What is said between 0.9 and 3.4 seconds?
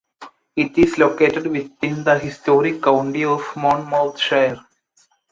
located within the historic county